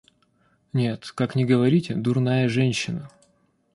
[0.73, 3.07] Нет, как ни говорите, дурная женщина.